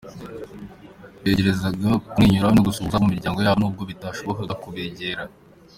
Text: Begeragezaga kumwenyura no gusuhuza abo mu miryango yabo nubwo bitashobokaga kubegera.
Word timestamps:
Begeragezaga 1.21 1.89
kumwenyura 2.11 2.47
no 2.55 2.63
gusuhuza 2.67 2.95
abo 2.97 3.03
mu 3.05 3.11
miryango 3.13 3.39
yabo 3.41 3.57
nubwo 3.59 3.83
bitashobokaga 3.89 4.55
kubegera. 4.63 5.23